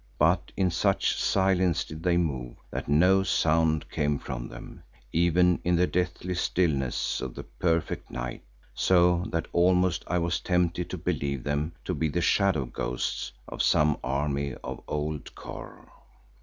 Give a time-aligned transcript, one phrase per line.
[0.17, 4.81] But in such silence did they move that no sound came from them
[5.13, 8.41] even in the deathly stillness of the perfect night,
[8.73, 13.61] so that almost I was tempted to believe them to be the shadow ghosts of
[13.61, 15.85] some army of old Kôr.